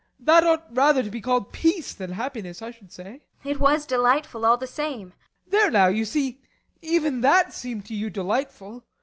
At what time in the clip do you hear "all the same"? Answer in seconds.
4.47-5.09